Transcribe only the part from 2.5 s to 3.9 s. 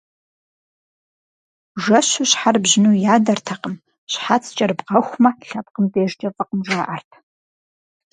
бжьыну ядэртэкъым,